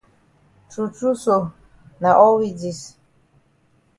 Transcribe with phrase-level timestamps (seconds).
[0.71, 1.35] True true so
[2.01, 2.95] na all we dis.